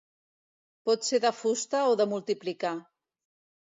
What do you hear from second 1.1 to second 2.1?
ser de fusta o